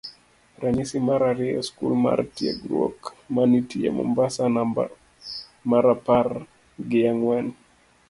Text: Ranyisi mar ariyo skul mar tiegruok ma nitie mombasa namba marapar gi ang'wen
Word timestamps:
Ranyisi 0.61 0.97
mar 1.07 1.21
ariyo 1.31 1.61
skul 1.67 1.93
mar 2.05 2.19
tiegruok 2.35 2.99
ma 3.33 3.43
nitie 3.49 3.89
mombasa 3.97 4.43
namba 4.55 4.83
marapar 5.69 6.27
gi 6.89 7.01
ang'wen 7.11 7.47